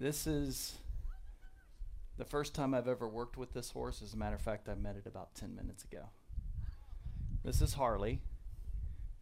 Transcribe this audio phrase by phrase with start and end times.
[0.00, 0.78] This is
[2.18, 4.00] the first time I've ever worked with this horse.
[4.00, 6.10] As a matter of fact, I met it about 10 minutes ago.
[7.42, 8.20] This is Harley,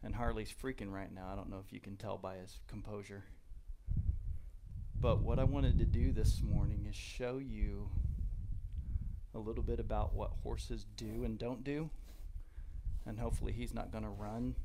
[0.03, 1.31] and Harley's freaking right now.
[1.33, 3.25] I don't know if you can tell by his composure.
[5.01, 7.89] But what I wanted to do this morning is show you
[9.35, 11.89] a little bit about what horses do and don't do.
[13.07, 14.57] And hopefully, he's not going to run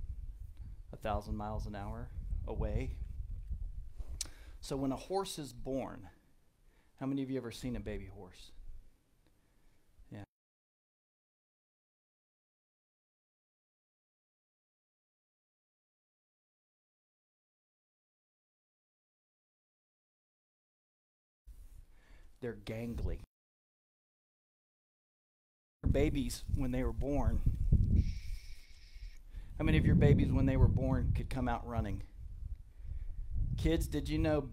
[0.91, 2.09] a thousand miles an hour
[2.45, 2.97] away.
[4.63, 6.07] So, when a horse is born,
[6.99, 8.51] how many of you ever seen a baby horse?
[10.11, 10.21] Yeah.
[22.39, 23.21] They're gangly.
[25.91, 27.41] Babies, when they were born,
[29.57, 32.03] how many of your babies, when they were born, could come out running?
[33.57, 34.49] Kids, did you know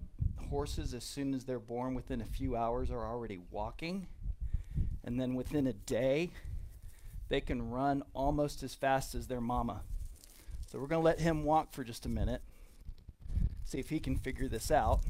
[0.50, 4.06] horses, as soon as they're born, within a few hours, are already walking?
[5.04, 6.30] And then within a day,
[7.28, 9.82] they can run almost as fast as their mama.
[10.70, 12.42] So we're going to let him walk for just a minute,
[13.64, 15.00] see if he can figure this out.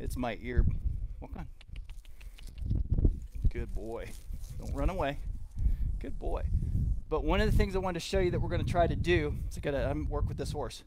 [0.00, 0.66] It's my ear.
[1.20, 1.48] Walk on.
[3.52, 4.10] Good boy.
[4.58, 5.18] Don't run away.
[6.00, 6.42] Good boy.
[7.08, 8.86] But one of the things I wanted to show you that we're going to try
[8.86, 10.82] to do, so I got to work with this horse,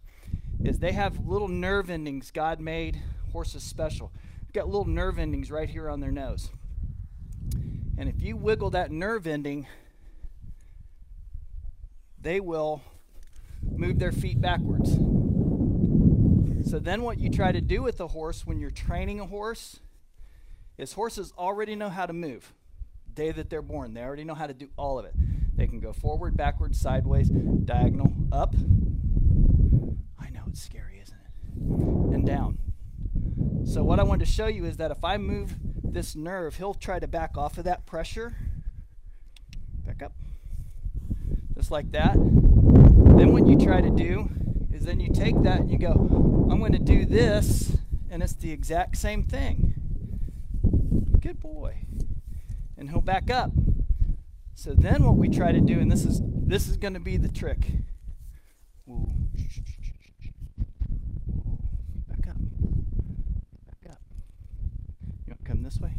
[0.64, 3.00] is they have little nerve endings God made
[3.32, 4.12] horses special.
[4.42, 6.50] They've got little nerve endings right here on their nose.
[7.98, 9.68] And if you wiggle that nerve ending,
[12.20, 12.82] they will
[13.64, 14.98] move their feet backwards.
[16.70, 19.80] So then what you try to do with a horse when you're training a horse
[20.78, 22.54] is horses already know how to move.
[23.14, 25.14] Day that they're born, they already know how to do all of it.
[25.58, 28.54] They can go forward, backwards, sideways, diagonal, up.
[30.20, 32.14] I know it's scary, isn't it?
[32.14, 32.60] And down.
[33.66, 36.76] So what I wanted to show you is that if I move this nerve, he'll
[36.76, 38.36] try to back off of that pressure.
[39.84, 40.14] Back up.
[41.56, 42.14] Just like that.
[42.14, 44.30] Then what you try to do
[44.72, 47.78] is then you take that and you go, I'm going to do this,
[48.12, 49.74] and it's the exact same thing.
[51.20, 51.78] Good boy.
[52.78, 53.52] And he'll back up.
[54.58, 57.16] So then what we try to do, and this is this is going to be
[57.16, 57.60] the trick.
[58.90, 59.08] Ooh.
[62.08, 62.38] Back up.
[63.68, 64.02] Back up.
[65.28, 65.92] You want to come this way?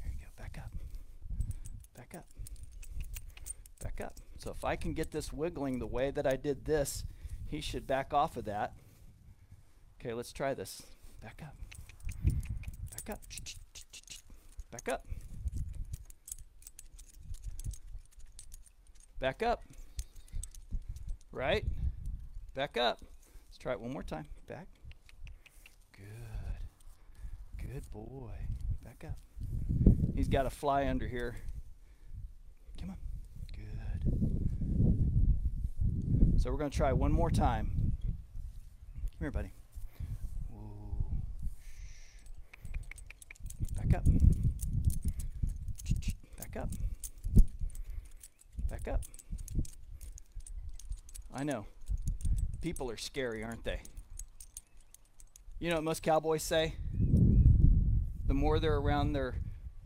[0.00, 0.28] There you go.
[0.40, 0.70] Back up.
[1.96, 2.26] Back up.
[3.82, 4.14] Back up.
[4.38, 7.02] So if I can get this wiggling the way that I did this,
[7.48, 8.74] he should back off of that.
[10.00, 10.80] Okay, let's try this.
[11.20, 11.56] Back up.
[12.92, 13.20] Back up.
[14.70, 15.06] Back up.
[19.22, 19.62] Back up.
[21.30, 21.64] Right?
[22.56, 22.98] Back up.
[23.46, 24.26] Let's try it one more time.
[24.48, 24.66] Back.
[25.96, 27.68] Good.
[27.70, 28.32] Good boy.
[28.82, 29.16] Back up.
[30.16, 31.36] He's got a fly under here.
[32.80, 32.96] Come on.
[33.54, 34.02] Good.
[36.40, 37.92] So we're going to try one more time.
[38.02, 39.52] Come here, buddy.
[43.76, 44.04] Back up.
[46.40, 46.70] Back up.
[48.82, 49.02] Back up.
[51.34, 51.66] I know.
[52.60, 53.80] People are scary, aren't they?
[55.58, 56.74] You know what most cowboys say?
[58.26, 59.36] The more they're around their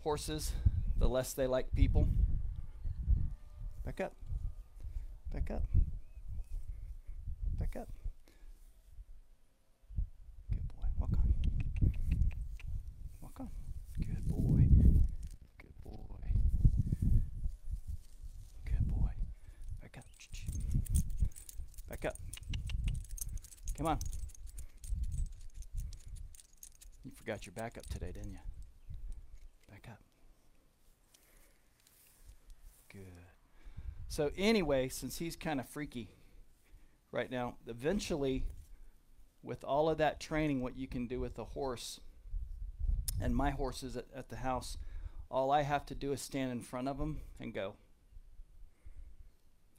[0.03, 0.53] horses,
[0.97, 2.09] the less they like people.
[3.85, 4.15] Back up.
[5.33, 5.63] Back up.
[7.59, 7.89] Back up.
[10.49, 10.85] Good boy.
[11.01, 11.33] Walk on.
[13.21, 13.51] Walk on.
[13.99, 14.69] Good boy.
[15.59, 16.31] Good boy.
[18.65, 19.11] Good boy.
[19.83, 20.05] Back up.
[21.89, 22.17] Back up.
[23.77, 23.99] Come on.
[27.57, 28.39] Your backup today, didn't you?
[29.71, 30.01] Back up.
[32.93, 33.03] Good.
[34.09, 36.09] So, anyway, since he's kind of freaky
[37.13, 38.45] right now, eventually,
[39.43, 42.01] with all of that training, what you can do with a horse,
[43.21, 44.77] and my horses at, at the house,
[45.31, 47.75] all I have to do is stand in front of them and go.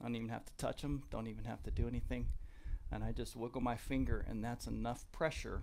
[0.00, 2.26] I don't even have to touch them, don't even have to do anything.
[2.90, 5.62] And I just wiggle my finger, and that's enough pressure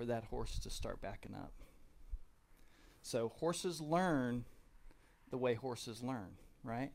[0.00, 1.52] for that horse to start backing up.
[3.02, 4.46] So, horses learn
[5.28, 6.92] the way horses learn, right?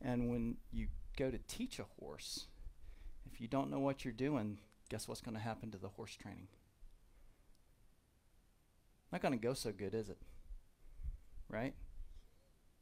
[0.00, 0.86] And when you
[1.18, 2.46] go to teach a horse,
[3.26, 4.58] if you don't know what you're doing,
[4.88, 6.46] guess what's going to happen to the horse training?
[9.10, 10.18] Not going to go so good, is it?
[11.48, 11.74] Right?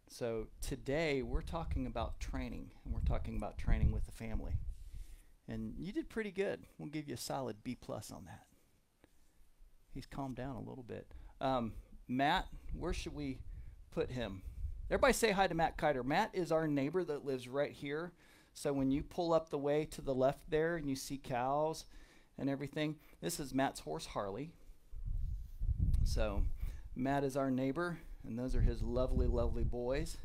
[0.06, 4.52] So today we're talking about training, and we're talking about training with the family.
[5.48, 6.64] And you did pretty good.
[6.76, 8.42] We'll give you a solid B plus on that.
[9.96, 11.06] He's calmed down a little bit.
[11.40, 11.72] Um,
[12.06, 12.46] Matt,
[12.78, 13.38] where should we
[13.90, 14.42] put him?
[14.90, 16.02] Everybody say hi to Matt Kiter.
[16.04, 18.12] Matt is our neighbor that lives right here.
[18.52, 21.86] So when you pull up the way to the left there and you see cows
[22.36, 24.52] and everything, this is Matt's horse Harley.
[26.04, 26.42] So
[26.94, 30.18] Matt is our neighbor, and those are his lovely, lovely boys.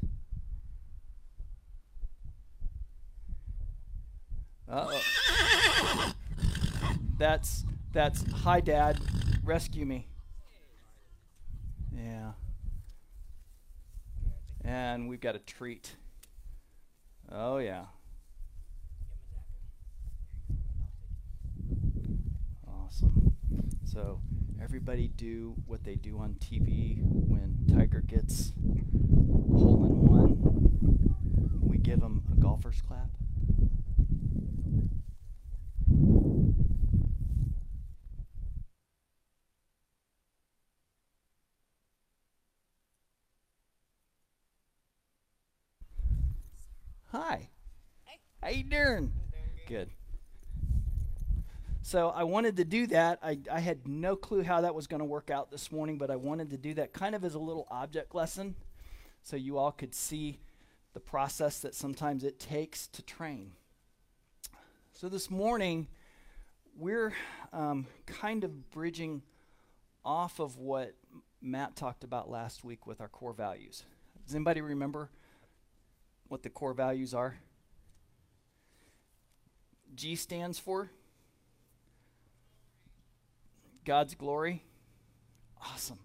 [4.69, 6.11] Uh-oh.
[7.17, 7.63] that's
[7.93, 8.99] that's hi dad,
[9.43, 10.07] rescue me.
[11.93, 12.31] Yeah.
[14.63, 15.95] And we've got a treat.
[17.31, 17.85] Oh yeah.
[22.67, 23.35] Awesome.
[23.85, 24.21] So
[24.61, 28.53] everybody do what they do on TV when Tiger gets
[29.51, 31.61] hole in one.
[31.61, 33.09] We give them a golfer's clap.
[47.11, 47.49] Hi.
[48.05, 48.19] Hey.
[48.41, 49.11] How you doing?
[49.67, 49.89] Good.
[51.81, 53.19] So I wanted to do that.
[53.21, 56.09] I, I had no clue how that was going to work out this morning, but
[56.09, 58.55] I wanted to do that kind of as a little object lesson
[59.23, 60.39] so you all could see
[60.93, 63.51] the process that sometimes it takes to train.
[64.93, 65.87] So this morning,
[66.77, 67.13] we're
[67.51, 69.21] um, kind of bridging
[70.05, 70.93] off of what
[71.41, 73.83] Matt talked about last week with our core values.
[74.25, 75.09] Does anybody remember
[76.31, 77.35] what the core values are?
[79.93, 80.89] G stands for
[83.83, 84.63] God's glory.
[85.61, 85.99] Awesome.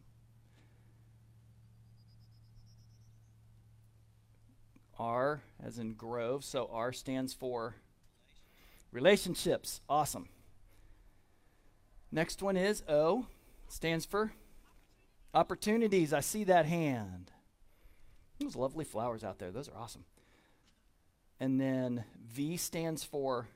[4.98, 7.76] R as in grove, so R stands for
[8.90, 9.80] relationships.
[9.88, 10.28] Awesome.
[12.10, 13.26] Next one is O,
[13.68, 14.32] stands for
[15.32, 16.12] opportunities.
[16.12, 17.30] I see that hand.
[18.38, 19.50] Those lovely flowers out there.
[19.50, 20.04] Those are awesome.
[21.40, 23.48] And then V stands for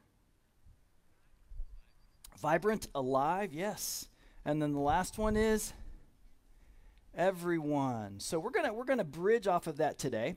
[2.39, 3.53] vibrant, alive.
[3.53, 4.09] Yes.
[4.45, 5.73] And then the last one is
[7.15, 8.21] everyone.
[8.21, 10.37] So we're to we're to bridge off of that today.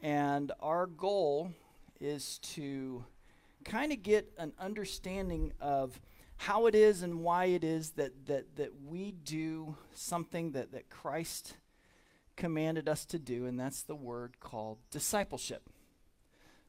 [0.00, 1.52] And our goal
[2.00, 3.04] is to
[3.64, 6.00] kind of get an understanding of
[6.36, 10.90] how it is and why it is that that that we do something that that
[10.90, 11.54] Christ
[12.36, 15.68] commanded us to do and that's the word called discipleship.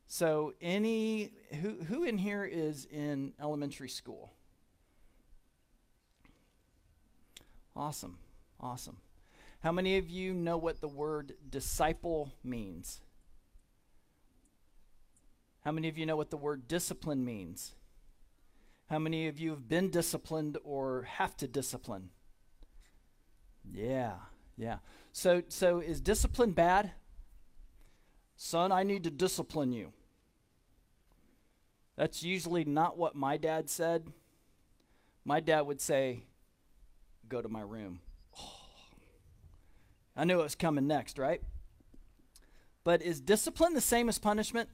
[0.07, 1.31] So any
[1.62, 4.33] who who in here is in elementary school?
[7.75, 8.19] Awesome.
[8.60, 8.98] Awesome.
[9.62, 13.00] How many of you know what the word disciple means?
[15.63, 17.74] How many of you know what the word discipline means?
[18.89, 22.10] How many of you have been disciplined or have to discipline?
[23.71, 24.15] Yeah,
[24.57, 24.80] yeah.
[25.13, 26.92] So so is discipline bad?
[28.36, 29.94] Son, I need to discipline you.
[31.95, 34.07] That's usually not what my dad said.
[35.24, 36.24] My dad would say,
[37.30, 38.00] Go to my room.
[38.38, 38.57] Oh.
[40.18, 41.42] I knew it was coming next, right?
[42.83, 44.68] But is discipline the same as punishment?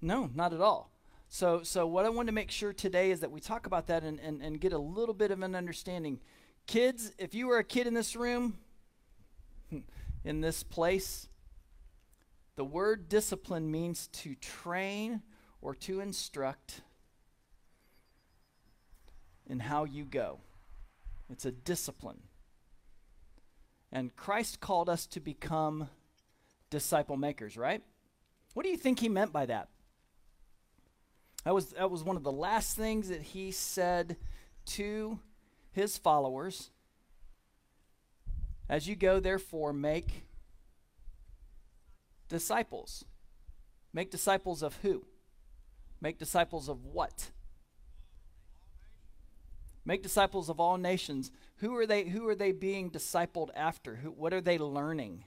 [0.00, 0.90] No, not at all.
[1.28, 4.02] So, so what I want to make sure today is that we talk about that
[4.02, 6.20] and, and, and get a little bit of an understanding.
[6.66, 8.58] Kids, if you were a kid in this room,
[10.24, 11.28] in this place,
[12.56, 15.22] the word discipline means to train
[15.60, 16.82] or to instruct
[19.48, 20.40] in how you go.
[21.30, 22.20] It's a discipline.
[23.90, 25.88] And Christ called us to become
[26.70, 27.82] disciple makers, right?
[28.54, 29.68] What do you think he meant by that?
[31.44, 34.16] That was, that was one of the last things that he said
[34.66, 35.18] to
[35.72, 36.70] his followers.
[38.68, 40.24] As you go, therefore, make
[42.28, 43.04] disciples.
[43.92, 45.04] Make disciples of who?
[46.00, 47.30] Make disciples of what?
[49.84, 51.30] Make disciples of all nations.
[51.56, 53.96] Who are they who are they being discipled after?
[53.96, 55.24] Who, what are they learning?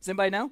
[0.00, 0.50] Does anybody know?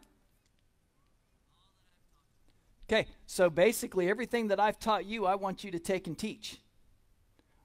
[2.89, 6.59] Okay, so basically, everything that I've taught you, I want you to take and teach.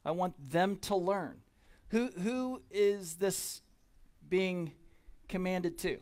[0.06, 1.38] I want them to learn.
[1.90, 3.62] Who, who is this
[4.30, 4.72] being
[5.28, 5.98] commanded to?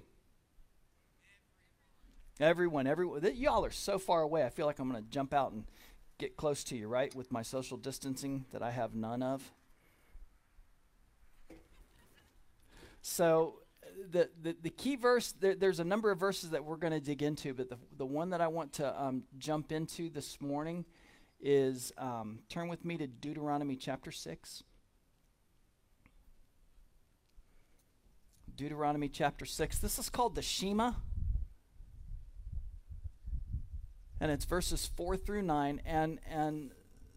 [2.40, 3.24] Everyone, everyone.
[3.36, 4.44] Y'all are so far away.
[4.44, 5.64] I feel like I'm going to jump out and
[6.18, 7.14] get close to you, right?
[7.16, 9.52] With my social distancing that I have none of.
[13.02, 13.60] So,
[14.10, 17.00] the, the, the key verse, there, there's a number of verses that we're going to
[17.00, 20.86] dig into, but the, the one that I want to um, jump into this morning
[21.44, 24.64] is um, turn with me to Deuteronomy chapter 6.
[28.56, 29.80] Deuteronomy chapter 6.
[29.80, 30.94] This is called the Shema.
[34.22, 35.82] And it's verses 4 through 9.
[35.86, 36.72] And, and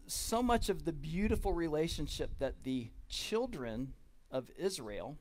[0.07, 3.93] so much of the beautiful relationship that the children
[4.29, 5.17] of Israel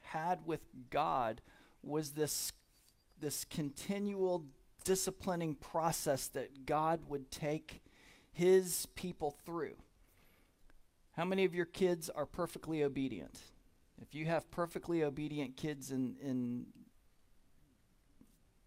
[0.00, 1.40] had with God
[1.82, 2.52] was this,
[3.18, 4.44] this continual
[4.84, 7.82] disciplining process that God would take
[8.32, 9.76] his people through.
[11.12, 13.38] How many of your kids are perfectly obedient?
[14.00, 16.66] If you have perfectly obedient kids in, in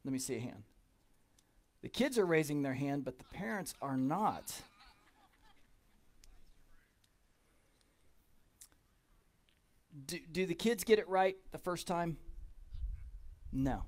[0.03, 0.63] let me see a hand.
[1.81, 4.61] The kids are raising their hand, but the parents are not.
[10.05, 12.17] Do, do the kids get it right the first time?
[13.51, 13.83] No.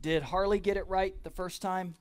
[0.00, 1.94] Did Harley get it right the first time?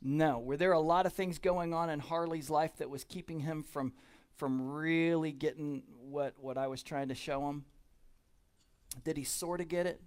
[0.00, 0.38] No.
[0.38, 3.62] Were there a lot of things going on in Harley's life that was keeping him
[3.62, 3.92] from
[4.36, 7.64] from really getting what what I was trying to show him?
[9.04, 10.00] Did he sort of get it?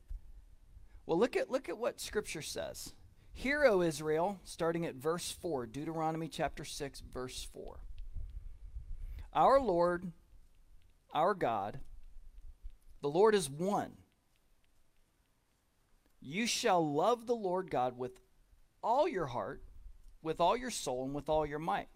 [1.06, 2.94] Well, look at look at what scripture says.
[3.34, 7.80] Hear, O Israel, starting at verse 4, Deuteronomy chapter 6, verse 4.
[9.34, 10.12] Our Lord,
[11.14, 11.80] our God,
[13.02, 13.94] the Lord is one.
[16.20, 18.20] You shall love the Lord God with
[18.84, 19.64] all your heart,
[20.22, 21.88] with all your soul, and with all your might.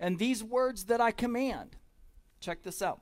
[0.00, 1.76] And these words that I command,
[2.40, 3.00] check this out.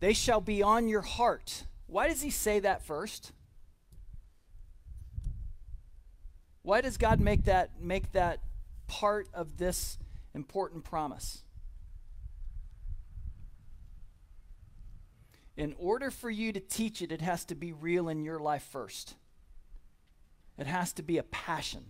[0.00, 1.64] They shall be on your heart.
[1.86, 3.32] Why does he say that first?
[6.62, 8.40] Why does God make that make that
[8.86, 9.98] part of this
[10.34, 11.44] important promise?
[15.56, 18.62] In order for you to teach it, it has to be real in your life
[18.62, 19.14] first.
[20.58, 21.86] It has to be a passion.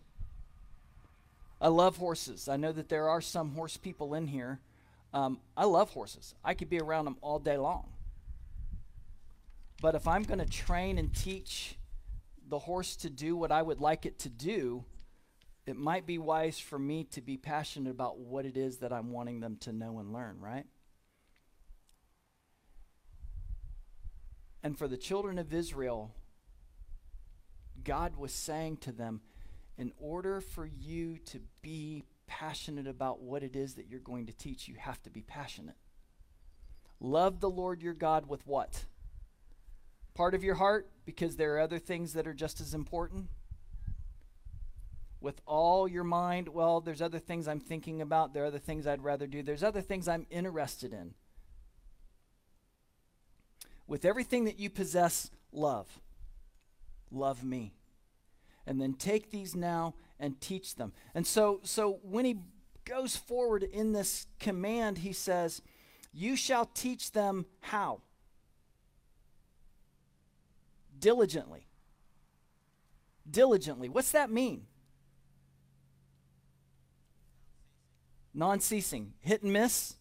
[1.62, 2.48] I love horses.
[2.48, 4.58] I know that there are some horse people in here.
[5.14, 6.34] Um, I love horses.
[6.44, 7.88] I could be around them all day long.
[9.80, 11.76] But if I'm going to train and teach
[12.48, 14.84] the horse to do what I would like it to do,
[15.64, 19.12] it might be wise for me to be passionate about what it is that I'm
[19.12, 20.66] wanting them to know and learn, right?
[24.64, 26.12] And for the children of Israel,
[27.84, 29.20] God was saying to them,
[29.78, 34.32] in order for you to be passionate about what it is that you're going to
[34.32, 35.76] teach, you have to be passionate.
[37.00, 38.84] Love the Lord your God with what?
[40.14, 43.28] Part of your heart, because there are other things that are just as important.
[45.20, 48.34] With all your mind, well, there's other things I'm thinking about.
[48.34, 49.42] There are other things I'd rather do.
[49.42, 51.14] There's other things I'm interested in.
[53.86, 56.00] With everything that you possess, love.
[57.10, 57.72] Love me
[58.66, 60.92] and then take these now and teach them.
[61.14, 62.38] And so, so when he
[62.84, 65.62] goes forward in this command, he says,
[66.12, 68.00] You shall teach them how?
[70.98, 71.66] Diligently.
[73.28, 73.88] Diligently.
[73.88, 74.66] What's that mean?
[78.34, 79.12] Non ceasing.
[79.20, 79.96] Hit and miss?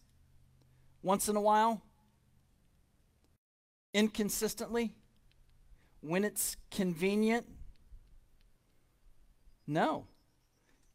[1.02, 1.82] Once in a while?
[3.92, 4.94] Inconsistently?
[6.00, 7.46] When it's convenient?
[9.66, 10.06] No.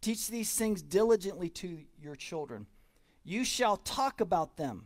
[0.02, 2.68] Teach these things diligently to your children.
[3.24, 4.86] You shall talk about them.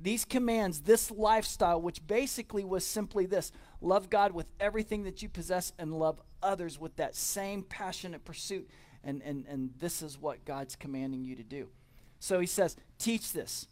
[0.00, 3.50] These commands, this lifestyle, which basically was simply this
[3.80, 8.68] love God with everything that you possess and love others with that same passionate pursuit.
[9.02, 11.68] And, and, and this is what God's commanding you to do.
[12.20, 13.66] So he says, Teach this.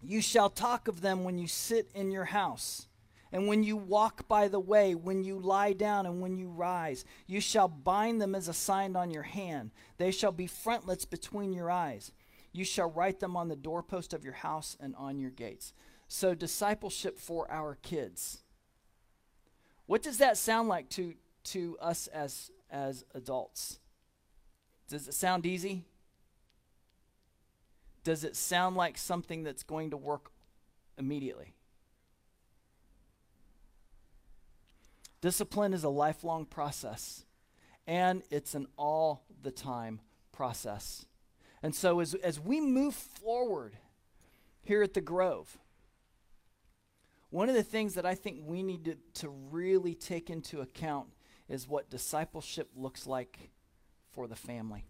[0.00, 2.87] You shall talk of them when you sit in your house
[3.32, 7.04] and when you walk by the way, when you lie down, and when you rise,
[7.26, 9.70] you shall bind them as a sign on your hand.
[9.98, 12.12] They shall be frontlets between your eyes.
[12.52, 15.74] You shall write them on the doorpost of your house and on your gates.
[16.08, 18.42] So, discipleship for our kids.
[19.84, 23.78] What does that sound like to, to us as, as adults?
[24.88, 25.84] Does it sound easy?
[28.04, 30.30] Does it sound like something that's going to work
[30.96, 31.54] immediately?
[35.20, 37.24] Discipline is a lifelong process,
[37.86, 41.06] and it's an all the time process.
[41.62, 43.76] And so, as, as we move forward
[44.62, 45.58] here at the Grove,
[47.30, 51.08] one of the things that I think we need to, to really take into account
[51.48, 53.50] is what discipleship looks like
[54.12, 54.86] for the family.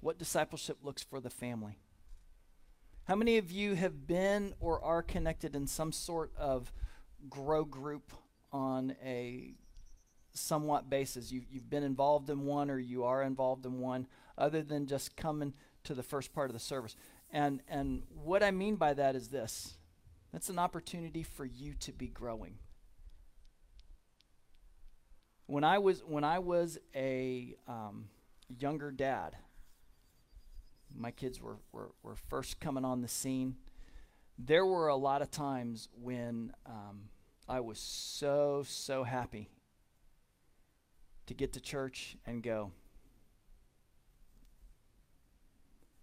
[0.00, 1.78] What discipleship looks for the family.
[3.06, 6.72] How many of you have been or are connected in some sort of
[7.30, 8.12] grow group
[8.50, 9.54] on a
[10.32, 11.30] somewhat basis?
[11.30, 15.16] You've, you've been involved in one or you are involved in one, other than just
[15.16, 16.96] coming to the first part of the service.
[17.30, 19.76] And, and what I mean by that is this
[20.32, 22.58] that's an opportunity for you to be growing.
[25.46, 28.08] When I was, when I was a um,
[28.48, 29.36] younger dad,
[30.94, 33.56] my kids were, were, were first coming on the scene,
[34.38, 37.08] there were a lot of times when um,
[37.48, 39.50] I was so, so happy
[41.26, 42.72] to get to church and go,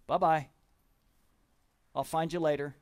[0.07, 0.47] bye bye.
[1.95, 2.75] I'll find you later.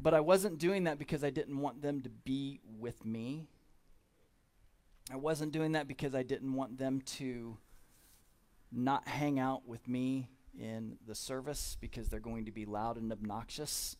[0.00, 3.48] But I wasn't doing that because I didn't want them to be with me.
[5.10, 7.56] I wasn't doing that because I didn't want them to
[8.70, 13.10] not hang out with me in the service because they're going to be loud and
[13.10, 13.96] obnoxious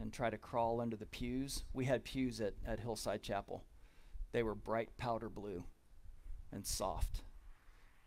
[0.00, 1.64] and try to crawl under the pews.
[1.72, 3.64] We had pews at, at Hillside Chapel.
[4.32, 5.64] They were bright powder blue
[6.52, 7.22] and soft.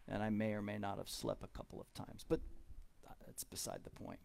[0.07, 2.39] And I may or may not have slept a couple of times, but
[3.25, 4.19] that's beside the point.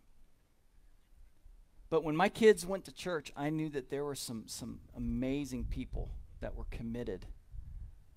[1.89, 5.65] But when my kids went to church, I knew that there were some, some amazing
[5.65, 7.27] people that were committed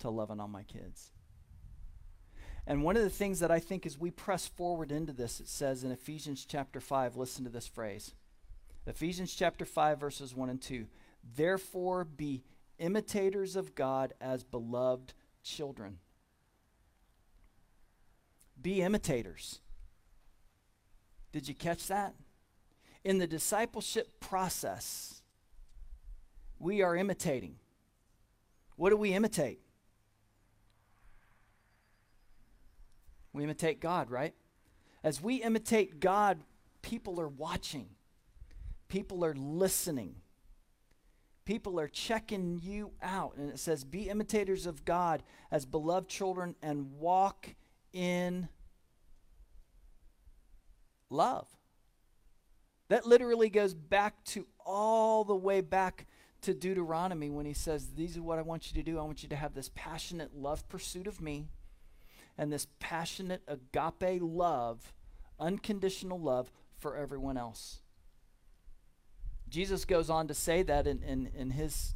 [0.00, 1.10] to loving on my kids.
[2.66, 5.48] And one of the things that I think as we press forward into this, it
[5.48, 8.14] says in Ephesians chapter 5, listen to this phrase.
[8.86, 10.86] Ephesians chapter 5, verses 1 and 2.
[11.36, 12.44] Therefore, be
[12.78, 15.98] imitators of God as beloved children.
[18.60, 19.60] Be imitators.
[21.32, 22.14] Did you catch that?
[23.04, 25.22] In the discipleship process,
[26.58, 27.56] we are imitating.
[28.76, 29.60] What do we imitate?
[33.34, 34.32] We imitate God, right?
[35.02, 36.38] As we imitate God,
[36.80, 37.88] people are watching,
[38.88, 40.14] people are listening,
[41.44, 43.36] people are checking you out.
[43.36, 47.54] And it says, Be imitators of God as beloved children and walk
[47.92, 48.48] in
[51.10, 51.48] love.
[52.88, 56.06] That literally goes back to all the way back
[56.42, 58.98] to Deuteronomy when he says, These are what I want you to do.
[58.98, 61.48] I want you to have this passionate love pursuit of me
[62.36, 64.92] and this passionate agape love,
[65.38, 67.80] unconditional love for everyone else.
[69.48, 71.94] Jesus goes on to say that in, in, in his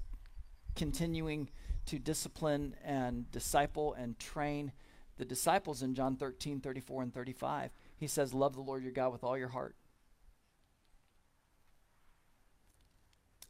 [0.77, 1.51] continuing
[1.87, 4.72] to discipline and disciple and train
[5.16, 7.70] the disciples in John 13, 34, and 35.
[7.96, 9.74] He says, Love the Lord your God with all your heart.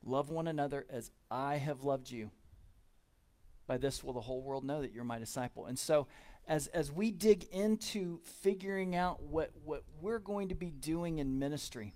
[0.03, 2.31] Love one another as I have loved you.
[3.66, 5.66] By this will the whole world know that you're my disciple.
[5.66, 6.07] And so,
[6.49, 11.39] as, as we dig into figuring out what, what we're going to be doing in
[11.39, 11.93] ministry,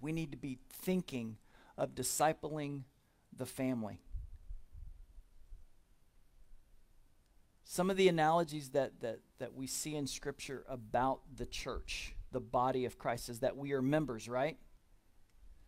[0.00, 1.36] we need to be thinking
[1.78, 2.82] of discipling
[3.34, 4.00] the family.
[7.64, 12.40] Some of the analogies that, that, that we see in Scripture about the church, the
[12.40, 14.56] body of Christ, is that we are members, right?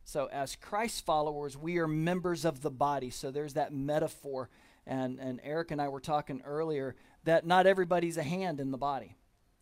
[0.02, 3.10] So, as Christ followers, we are members of the body.
[3.10, 4.48] So, there's that metaphor.
[4.86, 8.78] And, and Eric and I were talking earlier that not everybody's a hand in the
[8.78, 9.16] body.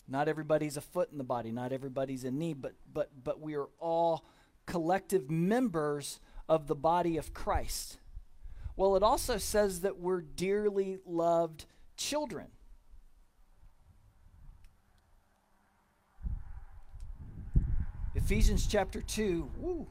[0.06, 1.50] Not everybody's a foot in the body.
[1.52, 2.54] Not everybody's a knee.
[2.54, 4.24] But, but, but we are all
[4.66, 7.98] collective members of the body of Christ.
[8.76, 11.66] Well, it also says that we're dearly loved
[11.96, 12.46] children.
[18.14, 19.86] Ephesians chapter 2, woo,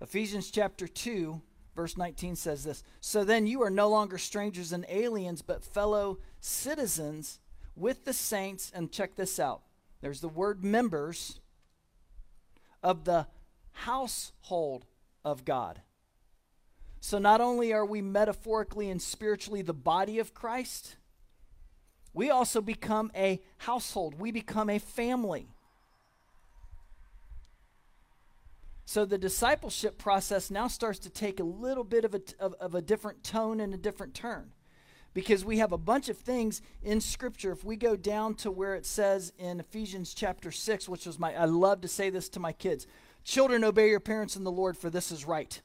[0.00, 1.40] Ephesians chapter 2,
[1.76, 6.18] verse 19 says this So then you are no longer strangers and aliens, but fellow
[6.40, 7.38] citizens
[7.76, 8.72] with the saints.
[8.74, 9.62] And check this out
[10.00, 11.40] there's the word members
[12.82, 13.26] of the
[13.72, 14.86] household
[15.24, 15.82] of God.
[17.00, 20.96] So not only are we metaphorically and spiritually the body of Christ,
[22.12, 25.48] we also become a household, we become a family.
[28.88, 32.74] So the discipleship process now starts to take a little bit of a, of, of
[32.76, 34.52] a different tone and a different turn.
[35.12, 37.50] Because we have a bunch of things in scripture.
[37.50, 41.34] If we go down to where it says in ephesians chapter 6 which was my
[41.34, 42.86] i love to say this to my kids
[43.24, 45.60] children obey your parents in the lord for this is right.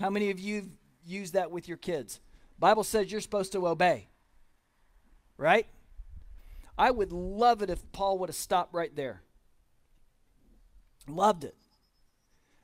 [0.00, 0.70] How many of you
[1.04, 2.18] use that with your kids?
[2.58, 4.08] Bible says you're supposed to obey
[5.36, 5.66] right?
[6.76, 9.22] I would love it if paul would have stopped right there.
[11.06, 11.54] Loved it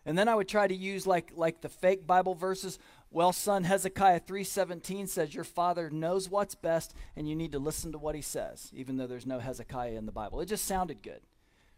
[0.07, 2.79] and then I would try to use like like the fake Bible verses.
[3.11, 7.93] Well, son, Hezekiah 3:17 says your father knows what's best and you need to listen
[7.93, 10.41] to what he says, even though there's no Hezekiah in the Bible.
[10.41, 11.21] It just sounded good.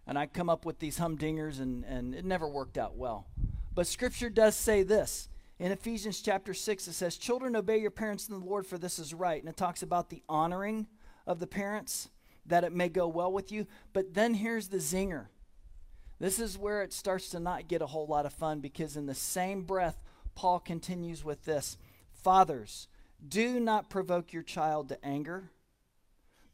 [0.06, 3.26] And I come up with these humdingers and, and it never worked out well.
[3.74, 5.28] But scripture does say this.
[5.58, 8.98] In Ephesians chapter 6, it says, Children, obey your parents in the Lord, for this
[8.98, 9.40] is right.
[9.40, 10.86] And it talks about the honoring
[11.26, 12.10] of the parents,
[12.46, 13.66] that it may go well with you.
[13.92, 15.26] But then here's the zinger.
[16.18, 19.06] This is where it starts to not get a whole lot of fun because, in
[19.06, 20.02] the same breath,
[20.34, 21.78] Paul continues with this
[22.12, 22.88] Fathers,
[23.26, 25.50] do not provoke your child to anger,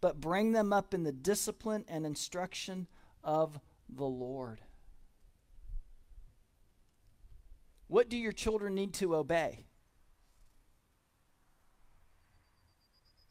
[0.00, 2.86] but bring them up in the discipline and instruction
[3.22, 4.60] of the Lord.
[7.88, 9.64] What do your children need to obey?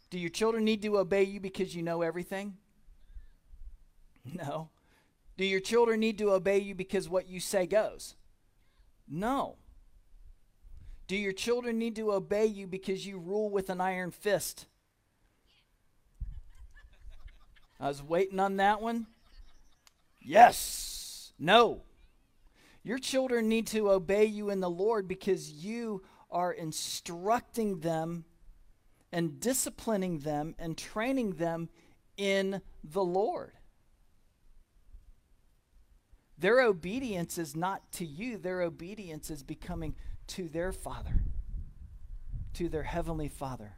[0.09, 2.57] Do your children need to obey you because you know everything?
[4.23, 4.69] No.
[5.37, 8.15] Do your children need to obey you because what you say goes?
[9.07, 9.57] No.
[11.07, 14.67] Do your children need to obey you because you rule with an iron fist?
[17.79, 19.07] I was waiting on that one.
[20.21, 21.33] Yes.
[21.37, 21.83] No.
[22.83, 28.25] Your children need to obey you in the Lord because you are instructing them
[29.11, 31.69] and disciplining them and training them
[32.17, 33.53] in the Lord.
[36.37, 39.95] Their obedience is not to you, their obedience is becoming
[40.27, 41.23] to their Father,
[42.53, 43.75] to their Heavenly Father.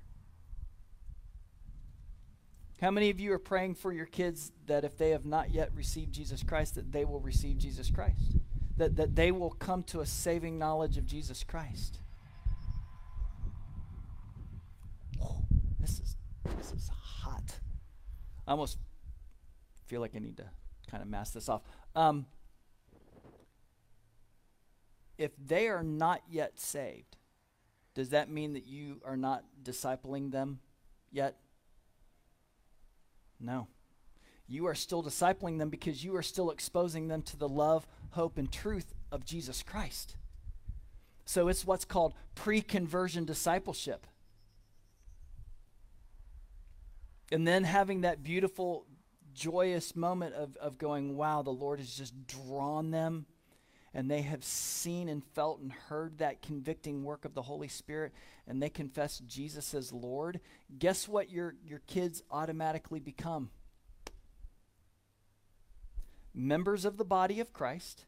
[2.81, 5.71] How many of you are praying for your kids that if they have not yet
[5.73, 8.37] received Jesus Christ, that they will receive Jesus Christ?
[8.77, 11.99] That, that they will come to a saving knowledge of Jesus Christ?
[15.85, 16.15] This is
[16.57, 17.59] this is hot.
[18.47, 18.79] I almost
[19.85, 20.49] feel like I need to
[20.89, 21.61] kind of mask this off.
[21.95, 22.25] Um,
[25.17, 27.17] if they are not yet saved,
[27.93, 30.60] does that mean that you are not discipling them
[31.12, 31.38] yet?
[33.39, 33.67] No.
[34.47, 38.38] You are still discipling them because you are still exposing them to the love, hope,
[38.38, 40.17] and truth of Jesus Christ.
[41.25, 44.06] So it's what's called pre conversion discipleship.
[47.32, 48.86] And then having that beautiful,
[49.34, 53.25] joyous moment of, of going, wow, the Lord has just drawn them
[53.95, 58.12] and they have seen and felt and heard that convicting work of the Holy Spirit
[58.45, 60.41] and they confess Jesus as Lord,
[60.77, 63.49] guess what your, your kids automatically become?
[66.34, 68.03] Members of the body of Christ,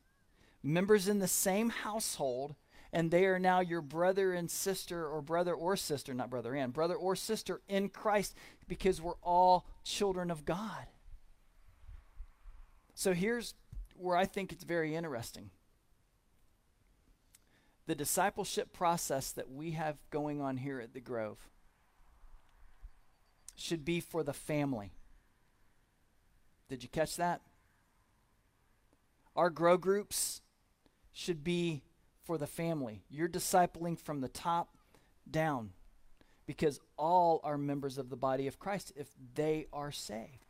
[0.62, 2.56] members in the same household,
[2.92, 6.74] and they are now your brother and sister, or brother or sister, not brother and,
[6.74, 8.36] brother or sister in Christ,
[8.68, 10.88] because we're all children of God.
[12.94, 13.54] So here's
[13.96, 15.50] where I think it's very interesting
[17.88, 21.50] the discipleship process that we have going on here at the Grove
[23.56, 24.92] should be for the family.
[26.70, 27.42] Did you catch that?
[29.36, 30.42] Our grow groups
[31.14, 31.82] should be
[32.24, 33.04] for the family.
[33.10, 34.76] You're discipling from the top
[35.30, 35.72] down
[36.46, 40.47] because all are members of the body of Christ if they are saved.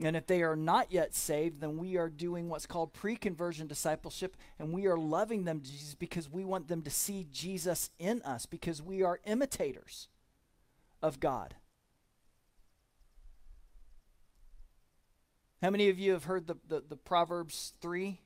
[0.00, 3.66] And if they are not yet saved, then we are doing what's called pre conversion
[3.66, 8.22] discipleship, and we are loving them Jesus because we want them to see Jesus in
[8.22, 10.08] us, because we are imitators
[11.02, 11.56] of God.
[15.60, 18.20] How many of you have heard the, the, the Proverbs 3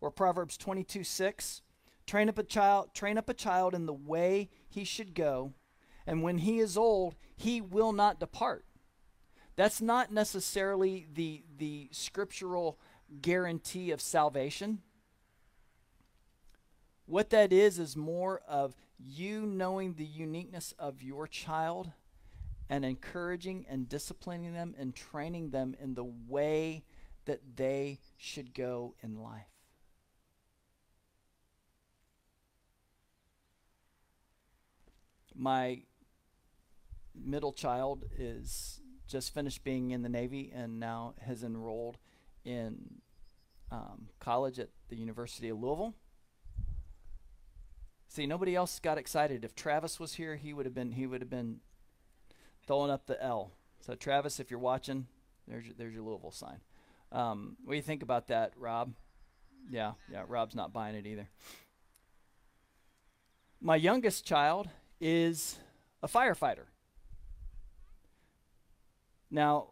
[0.00, 1.62] or Proverbs 22 6?
[2.06, 5.52] Train up a child, train up a child in the way he should go,
[6.06, 8.64] and when he is old, he will not depart.
[9.58, 12.78] That's not necessarily the, the scriptural
[13.20, 14.82] guarantee of salvation.
[17.06, 21.90] What that is, is more of you knowing the uniqueness of your child
[22.70, 26.84] and encouraging and disciplining them and training them in the way
[27.24, 29.50] that they should go in life.
[35.34, 35.82] My
[37.12, 41.98] middle child is just finished being in the Navy and now has enrolled
[42.44, 43.00] in
[43.70, 45.94] um, college at the University of Louisville.
[48.08, 49.44] See, nobody else got excited.
[49.44, 51.60] If Travis was here, he would have been he would have been
[52.66, 53.52] throwing up the L.
[53.80, 55.06] So Travis, if you're watching,
[55.46, 56.60] there's your, there's your Louisville sign.
[57.12, 58.92] Um, what do you think about that, Rob?
[59.70, 60.24] Yeah, yeah.
[60.26, 61.28] Rob's not buying it either.
[63.60, 64.68] My youngest child
[65.00, 65.58] is
[66.02, 66.66] a firefighter.
[69.30, 69.68] Now,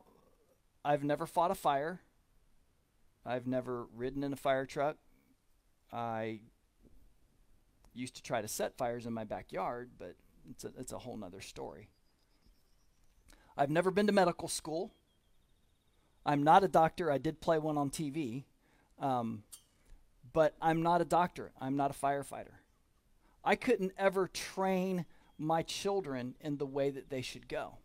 [0.84, 2.00] I've never fought a fire.
[3.24, 4.96] I've never ridden in a fire truck.
[5.92, 6.40] I
[7.96, 10.16] Used to try to set fires in my backyard, but
[10.50, 11.88] it's a, it's a whole nother story.
[13.56, 14.92] I've never been to medical school.
[16.26, 17.10] I'm not a doctor.
[17.10, 18.44] I did play one on TV.
[19.00, 19.44] Um,
[20.34, 21.52] but I'm not a doctor.
[21.58, 22.58] I'm not a firefighter.
[23.42, 25.06] I couldn't ever train
[25.38, 27.78] my children in the way that they should go.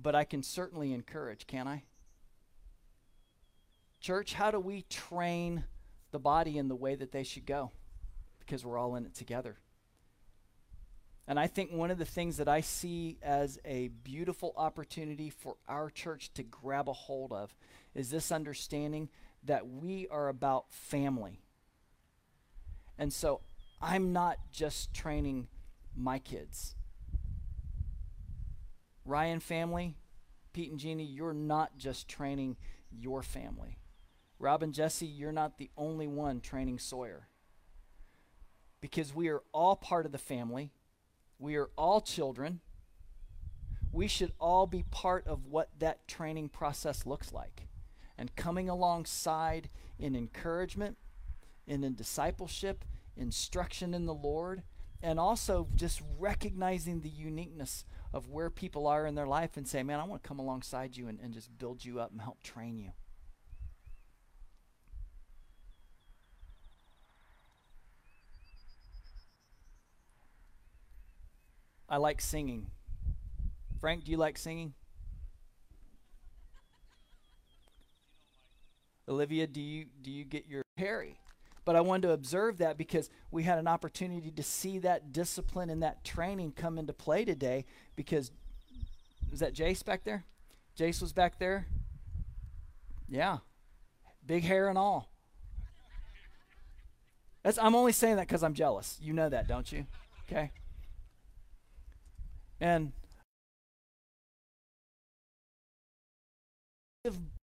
[0.00, 1.82] But I can certainly encourage, can I?
[4.00, 5.64] Church, how do we train
[6.12, 7.72] the body in the way that they should go?
[8.38, 9.58] Because we're all in it together.
[11.26, 15.56] And I think one of the things that I see as a beautiful opportunity for
[15.68, 17.54] our church to grab a hold of
[17.94, 19.10] is this understanding
[19.44, 21.42] that we are about family.
[22.96, 23.42] And so
[23.80, 25.48] I'm not just training
[25.94, 26.74] my kids.
[29.08, 29.96] Ryan family,
[30.52, 32.56] Pete and Jeannie, you're not just training
[32.90, 33.78] your family.
[34.38, 37.28] Rob and Jesse, you're not the only one training Sawyer.
[38.80, 40.72] Because we are all part of the family
[41.38, 42.60] we are all children.
[43.92, 47.68] We should all be part of what that training process looks like.
[48.16, 50.96] And coming alongside in encouragement,
[51.66, 52.84] and in discipleship,
[53.16, 54.62] instruction in the Lord,
[55.02, 59.82] and also just recognizing the uniqueness of where people are in their life and say,
[59.82, 62.42] man, I want to come alongside you and, and just build you up and help
[62.42, 62.92] train you.
[71.88, 72.70] I like singing.
[73.80, 74.74] Frank, do you like singing?
[79.08, 81.18] Olivia, do you do you get your Harry?
[81.68, 85.68] But I wanted to observe that because we had an opportunity to see that discipline
[85.68, 88.32] and that training come into play today because
[89.30, 90.24] is that Jace back there?
[90.78, 91.66] Jace was back there?
[93.06, 93.40] Yeah.
[94.24, 95.10] Big hair and all.
[97.42, 98.96] That's, I'm only saying that because I'm jealous.
[99.02, 99.84] You know that, don't you?
[100.26, 100.50] Okay.
[102.62, 102.92] And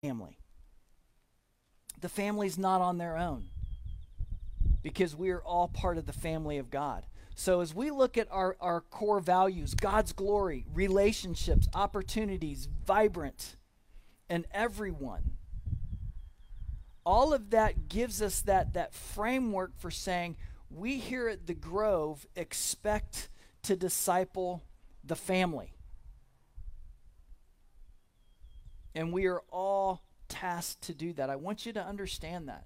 [0.02, 0.38] family.
[2.00, 3.50] The family's not on their own
[4.84, 7.06] because we are all part of the family of God.
[7.36, 13.56] So as we look at our, our core values, God's glory, relationships, opportunities, vibrant,
[14.30, 15.32] and everyone,
[17.06, 20.38] all of that gives us that, that framework for saying
[20.70, 23.30] we here at the Grove expect
[23.64, 24.64] to disciple
[25.04, 25.74] the family.
[28.96, 31.30] And we are all tasked to do that.
[31.30, 32.66] I want you to understand that.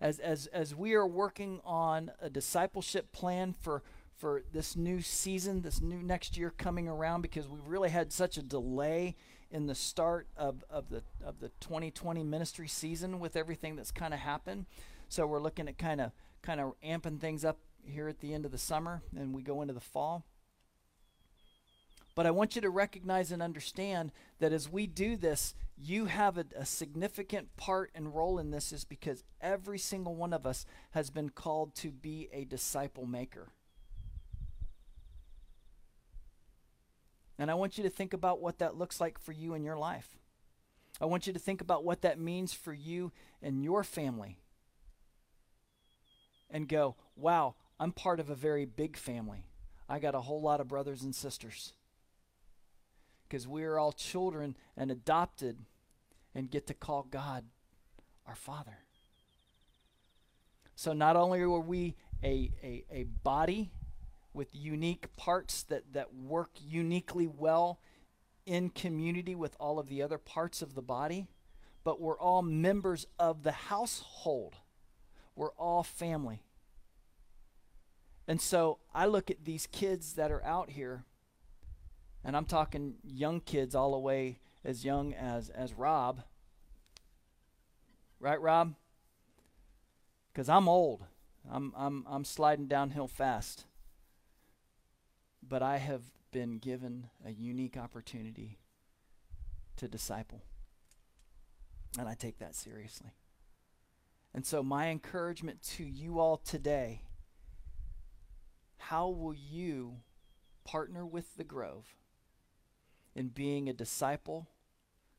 [0.00, 3.82] As, as, as we are working on a discipleship plan for,
[4.14, 8.36] for this new season, this new next year coming around, because we really had such
[8.36, 9.16] a delay
[9.50, 14.12] in the start of, of, the, of the 2020 ministry season with everything that's kind
[14.12, 14.66] of happened.
[15.08, 18.44] So we're looking at kind of kind of amping things up here at the end
[18.44, 20.24] of the summer and we go into the fall.
[22.16, 26.38] But I want you to recognize and understand that as we do this, you have
[26.38, 30.64] a, a, significant part and role in this, is because every single one of us
[30.92, 33.48] has been called to be a disciple maker.
[37.38, 39.76] And I want you to think about what that looks like for you in your
[39.76, 40.16] life.
[40.98, 44.38] I want you to think about what that means for you and your family.
[46.48, 49.44] And go, wow, I'm part of a very big family.
[49.86, 51.74] I got a whole lot of brothers and sisters
[53.28, 55.58] because we are all children and adopted
[56.34, 57.44] and get to call God
[58.26, 58.78] our Father.
[60.74, 63.70] So not only are we a, a, a body
[64.34, 67.80] with unique parts that, that work uniquely well
[68.44, 71.26] in community with all of the other parts of the body,
[71.82, 74.56] but we're all members of the household.
[75.34, 76.42] We're all family.
[78.28, 81.04] And so I look at these kids that are out here
[82.26, 86.24] and I'm talking young kids all the way as young as as Rob.
[88.18, 88.74] Right, Rob?
[90.32, 91.04] Because I'm old.
[91.48, 93.66] I'm I'm I'm sliding downhill fast.
[95.40, 98.58] But I have been given a unique opportunity
[99.76, 100.42] to disciple.
[101.96, 103.12] And I take that seriously.
[104.34, 107.02] And so my encouragement to you all today,
[108.78, 109.98] how will you
[110.64, 111.94] partner with the Grove?
[113.16, 114.46] In being a disciple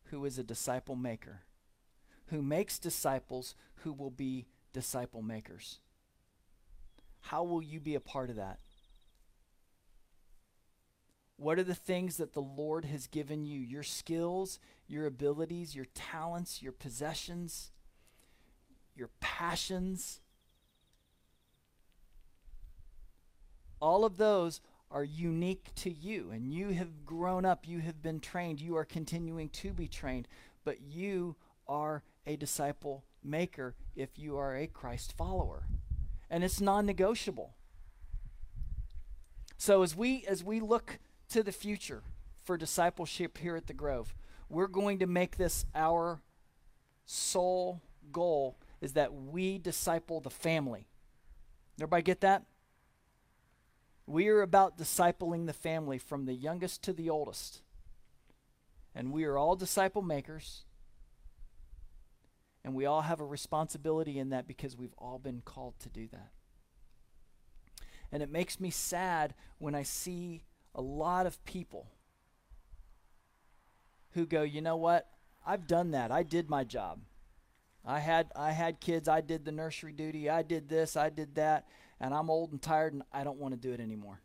[0.05, 1.41] who is a disciple maker,
[2.27, 5.79] who makes disciples who will be disciple makers.
[7.21, 8.59] How will you be a part of that?
[11.37, 13.59] What are the things that the Lord has given you?
[13.59, 17.71] Your skills, your abilities, your talents, your possessions,
[18.95, 20.19] your passions.
[23.79, 28.19] All of those are unique to you, and you have grown up, you have been
[28.19, 30.27] trained, you are continuing to be trained,
[30.63, 31.35] but you
[31.67, 35.63] are a disciple maker if you are a Christ follower.
[36.29, 37.53] And it's non-negotiable.
[39.57, 42.03] So as we as we look to the future
[42.43, 44.13] for discipleship here at the Grove,
[44.49, 46.21] we're going to make this our
[47.05, 50.87] sole goal is that we disciple the family.
[51.79, 52.43] Everybody get that?
[54.07, 57.61] We are about discipling the family from the youngest to the oldest.
[58.95, 60.63] And we are all disciple makers.
[62.63, 66.07] And we all have a responsibility in that because we've all been called to do
[66.11, 66.31] that.
[68.11, 70.43] And it makes me sad when I see
[70.73, 71.87] a lot of people
[74.11, 75.09] who go, you know what?
[75.45, 76.11] I've done that.
[76.11, 77.01] I did my job.
[77.85, 79.07] I had I had kids.
[79.07, 80.29] I did the nursery duty.
[80.29, 80.97] I did this.
[80.97, 81.67] I did that.
[81.99, 84.21] And I'm old and tired, and I don't want to do it anymore.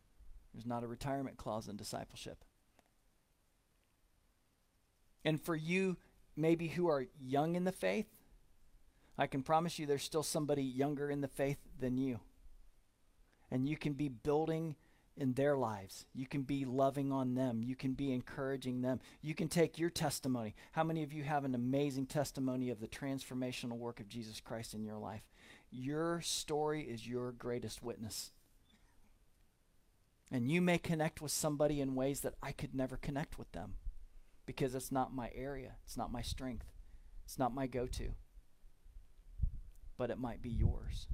[0.53, 2.43] There's not a retirement clause in discipleship.
[5.25, 5.97] And for you,
[6.35, 8.07] maybe who are young in the faith,
[9.17, 12.19] I can promise you there's still somebody younger in the faith than you.
[13.51, 14.75] And you can be building
[15.15, 16.05] in their lives.
[16.13, 17.61] You can be loving on them.
[17.63, 18.99] You can be encouraging them.
[19.21, 20.55] You can take your testimony.
[20.71, 24.73] How many of you have an amazing testimony of the transformational work of Jesus Christ
[24.73, 25.21] in your life?
[25.75, 28.31] Your story is your greatest witness.
[30.31, 33.73] And you may connect with somebody in ways that I could never connect with them
[34.45, 36.67] because it's not my area, it's not my strength,
[37.25, 38.11] it's not my go to.
[39.97, 41.07] But it might be yours.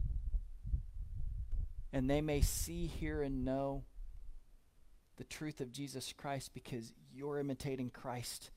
[1.94, 3.84] And they may see, hear, and know
[5.16, 8.52] the truth of Jesus Christ because you're imitating Christ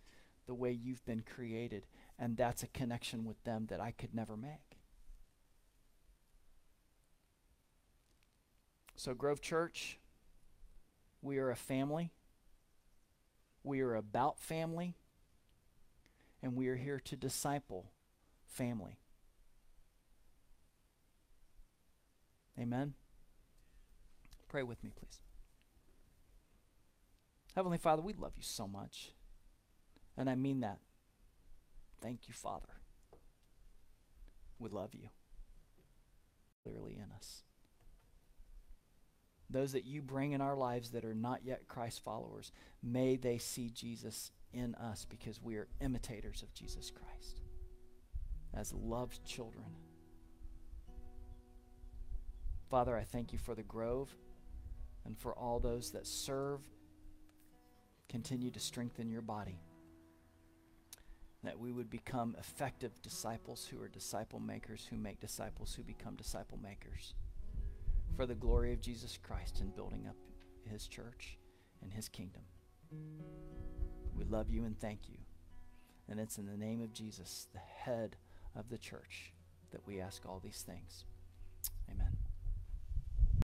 [0.47, 1.87] the way you've been created.
[2.19, 4.72] And that's a connection with them that I could never make.
[8.97, 9.99] So, Grove Church,
[11.21, 12.13] we are a family.
[13.65, 14.95] We are about family.
[16.43, 17.93] And we are here to disciple
[18.47, 18.99] family.
[22.59, 22.95] Amen.
[24.49, 25.21] Pray with me, please.
[27.55, 29.13] Heavenly Father, we love you so much.
[30.17, 30.79] And I mean that.
[32.03, 32.69] Thank you, Father.
[34.59, 35.09] We love you.
[36.63, 37.43] Clearly in us.
[39.53, 43.37] Those that you bring in our lives that are not yet Christ followers, may they
[43.37, 47.43] see Jesus in us because we are imitators of Jesus Christ
[48.55, 49.67] as loved children.
[52.71, 54.15] Father, I thank you for the grove
[55.05, 56.61] and for all those that serve,
[58.09, 59.61] continue to strengthen your body.
[61.45, 66.15] That we would become effective disciples who are disciple makers, who make disciples who become
[66.15, 67.13] disciple makers.
[68.17, 70.17] For the glory of Jesus Christ and building up
[70.71, 71.39] his church
[71.83, 72.43] and his kingdom.
[74.17, 75.19] We love you and thank you.
[76.09, 78.17] And it's in the name of Jesus, the head
[78.55, 79.33] of the church,
[79.71, 81.05] that we ask all these things.